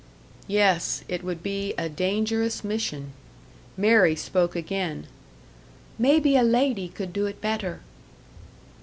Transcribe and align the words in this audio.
Yes, 0.47 1.03
it 1.07 1.23
would 1.23 1.43
be 1.43 1.75
a 1.77 1.87
dangerous 1.87 2.63
mission. 2.63 3.11
Mary 3.77 4.15
spoke 4.15 4.55
again. 4.55 5.05
"Maybe 5.99 6.35
a 6.35 6.41
lady 6.41 6.87
could 6.89 7.13
do 7.13 7.27
it 7.27 7.39
better." 7.39 7.81